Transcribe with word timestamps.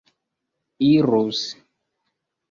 irus 0.89 1.39